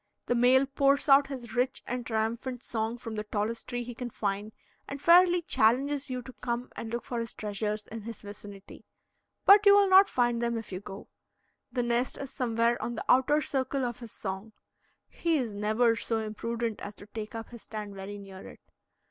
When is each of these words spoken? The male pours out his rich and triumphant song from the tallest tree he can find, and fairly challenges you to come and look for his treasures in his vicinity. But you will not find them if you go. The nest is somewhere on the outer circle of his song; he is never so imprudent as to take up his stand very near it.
The 0.25 0.33
male 0.33 0.65
pours 0.65 1.07
out 1.07 1.27
his 1.27 1.53
rich 1.55 1.83
and 1.85 2.03
triumphant 2.03 2.63
song 2.63 2.97
from 2.97 3.13
the 3.13 3.23
tallest 3.25 3.67
tree 3.67 3.83
he 3.83 3.93
can 3.93 4.09
find, 4.09 4.51
and 4.87 4.99
fairly 4.99 5.43
challenges 5.43 6.09
you 6.09 6.23
to 6.23 6.33
come 6.33 6.71
and 6.75 6.89
look 6.91 7.03
for 7.03 7.19
his 7.19 7.35
treasures 7.35 7.85
in 7.85 8.01
his 8.01 8.23
vicinity. 8.23 8.83
But 9.45 9.63
you 9.67 9.75
will 9.75 9.87
not 9.91 10.09
find 10.09 10.41
them 10.41 10.57
if 10.57 10.71
you 10.71 10.79
go. 10.79 11.09
The 11.71 11.83
nest 11.83 12.17
is 12.17 12.31
somewhere 12.33 12.81
on 12.81 12.95
the 12.95 13.05
outer 13.07 13.41
circle 13.41 13.85
of 13.85 13.99
his 13.99 14.11
song; 14.11 14.53
he 15.07 15.37
is 15.37 15.53
never 15.53 15.95
so 15.95 16.17
imprudent 16.17 16.79
as 16.81 16.95
to 16.95 17.05
take 17.05 17.35
up 17.35 17.49
his 17.49 17.61
stand 17.61 17.93
very 17.93 18.17
near 18.17 18.47
it. 18.49 18.59